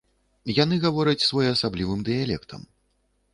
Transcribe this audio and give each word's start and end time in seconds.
Яны 0.63 0.79
гавораць 0.85 1.25
своеасаблівым 1.27 2.03
дыялектам. 2.09 2.65